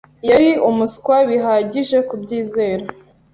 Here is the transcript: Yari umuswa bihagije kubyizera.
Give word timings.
Yari 0.29 0.49
umuswa 0.69 1.15
bihagije 1.29 1.97
kubyizera. 2.07 2.85